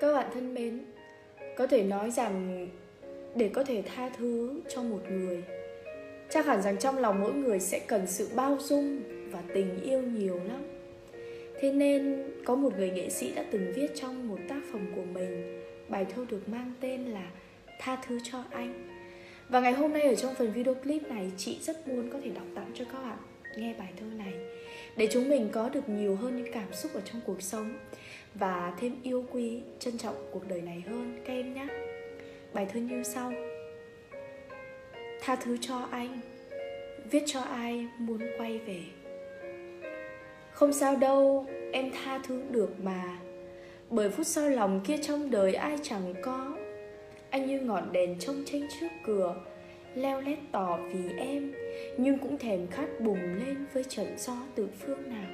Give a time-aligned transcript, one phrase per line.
[0.00, 0.80] Các bạn thân mến,
[1.56, 2.68] có thể nói rằng
[3.34, 5.42] để có thể tha thứ cho một người,
[6.30, 10.02] chắc hẳn rằng trong lòng mỗi người sẽ cần sự bao dung và tình yêu
[10.02, 10.62] nhiều lắm.
[11.60, 15.04] Thế nên có một người nghệ sĩ đã từng viết trong một tác phẩm của
[15.14, 17.30] mình bài thơ được mang tên là
[17.78, 18.88] Tha thứ cho anh.
[19.48, 22.30] Và ngày hôm nay ở trong phần video clip này chị rất muốn có thể
[22.30, 23.18] đọc tặng cho các bạn
[23.56, 24.32] nghe bài thơ này
[24.96, 27.78] để chúng mình có được nhiều hơn những cảm xúc ở trong cuộc sống
[28.34, 31.66] và thêm yêu quý, trân trọng cuộc đời này hơn các em nhé.
[32.52, 33.32] Bài thơ như sau.
[35.20, 36.20] Tha thứ cho anh
[37.10, 38.80] Viết cho ai muốn quay về.
[40.52, 43.18] Không sao đâu, em tha thứ được mà.
[43.90, 46.56] Bởi phút sau lòng kia trong đời ai chẳng có.
[47.30, 49.36] Anh như ngọn đèn trông tranh trước cửa
[49.96, 51.52] Leo lét tỏ vì em,
[51.96, 55.30] Nhưng cũng thèm khát bùng lên với trận gió từ phương nào.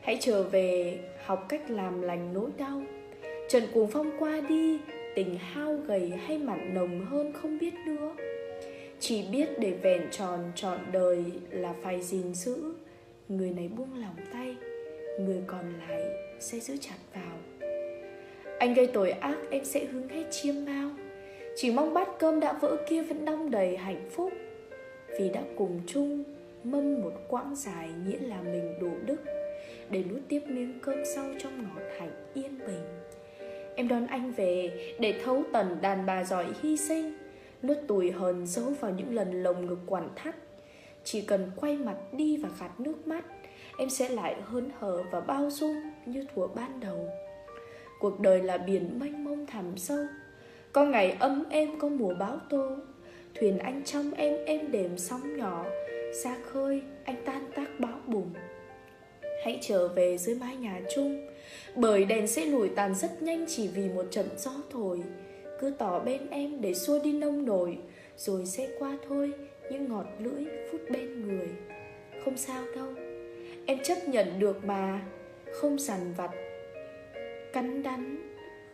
[0.00, 2.82] Hãy trở về, học cách làm lành nỗi đau.
[3.48, 4.78] Trận cuồng phong qua đi,
[5.14, 8.14] Tình hao gầy hay mặn nồng hơn không biết nữa.
[9.00, 12.74] Chỉ biết để vẹn tròn trọn đời là phải gìn giữ.
[13.28, 14.56] Người này buông lòng tay,
[15.20, 16.02] Người còn lại
[16.40, 17.38] sẽ giữ chặt vào.
[18.58, 20.90] Anh gây tội ác, em sẽ hướng hết chiêm bao.
[21.56, 24.32] Chỉ mong bát cơm đã vỡ kia vẫn đong đầy hạnh phúc.
[25.18, 26.24] Vì đã cùng chung,
[26.64, 29.16] mâm một quãng dài nghĩa là mình đủ đức.
[29.90, 32.84] Để nuốt tiếp miếng cơm sau trong ngọt hạnh yên bình.
[33.74, 37.14] Em đón anh về để thấu tần đàn bà giỏi hy sinh.
[37.62, 40.34] Nuốt tủi hờn giấu vào những lần lồng ngực quản thắt.
[41.04, 43.24] Chỉ cần quay mặt đi và gạt nước mắt,
[43.78, 47.08] em sẽ lại hớn hở và bao dung như thuở ban đầu.
[48.00, 50.06] Cuộc đời là biển mênh mông thẳm sâu
[50.72, 52.70] có ngày ấm em có mùa bão tô.
[53.34, 55.66] Thuyền anh trong em em đềm sóng nhỏ.
[56.22, 58.30] Xa khơi, anh tan tác bão bùng.
[59.44, 61.26] Hãy trở về dưới mái nhà chung.
[61.76, 65.02] Bởi đèn sẽ lùi tàn rất nhanh chỉ vì một trận gió thổi.
[65.60, 67.78] Cứ tỏ bên em để xua đi nông nổi.
[68.16, 69.32] Rồi sẽ qua thôi,
[69.70, 71.48] những ngọt lưỡi phút bên người.
[72.24, 72.88] Không sao đâu,
[73.66, 75.00] em chấp nhận được mà.
[75.52, 76.30] Không sằn vặt,
[77.52, 78.16] cắn đắn,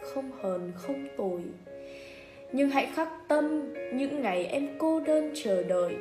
[0.00, 1.42] không hờn, không tồi
[2.52, 5.94] nhưng hãy khắc tâm những ngày em cô đơn chờ đợi.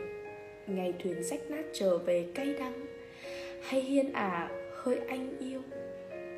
[0.68, 2.86] Ngày thuyền rách nát trở về cay đắng.
[3.64, 5.62] Hay hiên ả à, hơi anh yêu.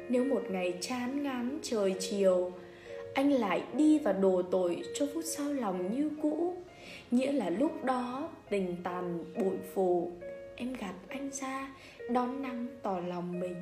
[0.10, 2.52] Nếu một ngày chán ngán trời chiều
[3.14, 6.56] anh lại đi và đổ tội cho phút sau lòng như cũ.
[7.12, 10.12] Nghĩa là lúc đó tình tàn bụi phù
[10.56, 11.76] em gạt anh ra
[12.10, 13.56] đón nắng tỏ lòng mình.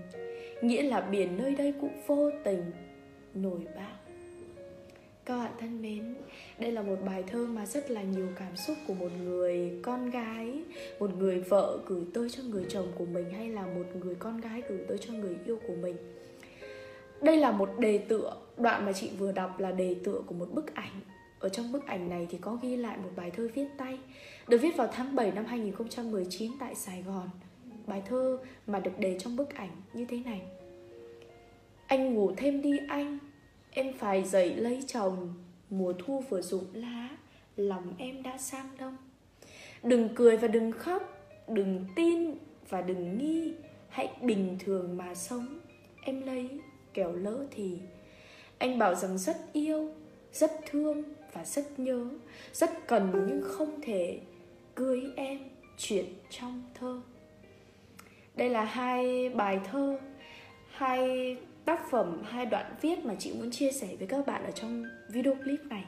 [0.62, 2.72] Nghĩa là biển nơi đây cũng vô tình
[3.34, 4.09] nổi bão
[5.30, 6.16] các bạn thân mến,
[6.60, 10.10] đây là một bài thơ mà rất là nhiều cảm xúc của một người con
[10.10, 10.64] gái,
[11.00, 14.42] một người vợ gửi tới cho người chồng của mình hay là một người con
[14.42, 15.96] gái gửi tới cho người yêu của mình.
[17.22, 20.54] Đây là một đề tựa, đoạn mà chị vừa đọc là đề tựa của một
[20.54, 21.02] bức ảnh.
[21.40, 24.00] Ở trong bức ảnh này thì có ghi lại một bài thơ viết tay,
[24.48, 27.30] được viết vào tháng 7 năm 2019 tại Sài Gòn.
[27.88, 30.42] Bài thơ mà được đề trong bức ảnh như thế này.
[31.88, 33.20] Anh ngủ thêm đi anh,
[33.80, 35.34] Em phải dậy lấy chồng.
[35.70, 37.10] Mùa thu vừa rụng lá,
[37.56, 38.98] Lòng em đã sang đông.
[39.84, 41.18] Đừng cười và đừng khóc,
[41.48, 42.36] Đừng tin
[42.70, 43.54] và đừng nghi.
[43.90, 45.60] Hãy bình thường mà sống.
[46.02, 46.50] Em lấy,
[46.94, 47.78] kẻo lỡ thì.
[48.58, 49.92] Anh bảo rằng rất yêu,
[50.34, 51.04] Rất thương
[51.34, 52.10] và rất nhớ.
[52.54, 54.20] Rất cần nhưng không thể
[54.76, 55.40] Cưới em
[55.78, 57.02] chuyện trong thơ.
[58.36, 60.00] Đây là hai bài thơ,
[60.72, 61.38] Hai
[61.70, 64.84] tác phẩm hai đoạn viết mà chị muốn chia sẻ với các bạn ở trong
[65.10, 65.84] video clip này.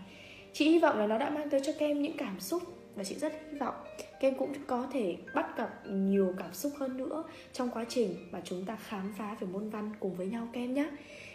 [0.53, 2.63] Chị hy vọng là nó đã mang tới cho các em những cảm xúc
[2.95, 6.73] và chị rất hy vọng các em cũng có thể bắt gặp nhiều cảm xúc
[6.77, 10.27] hơn nữa trong quá trình mà chúng ta khám phá về môn văn cùng với
[10.27, 10.89] nhau các em nhé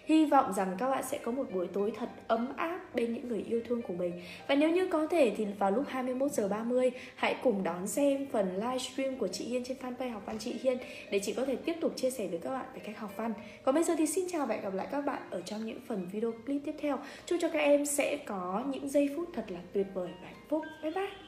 [0.07, 3.29] Hy vọng rằng các bạn sẽ có một buổi tối thật ấm áp bên những
[3.29, 4.13] người yêu thương của mình.
[4.49, 8.27] Và nếu như có thể thì vào lúc 21 giờ 30 hãy cùng đón xem
[8.33, 10.79] phần livestream của chị Hiên trên fanpage học văn chị Hiên
[11.11, 13.33] để chị có thể tiếp tục chia sẻ với các bạn về cách học văn.
[13.65, 15.81] Còn bây giờ thì xin chào và hẹn gặp lại các bạn ở trong những
[15.87, 16.99] phần video clip tiếp theo.
[17.27, 20.45] Chúc cho các em sẽ có những giây phút thật là tuyệt vời và hạnh
[20.49, 20.63] phúc.
[20.83, 21.26] Bye bye.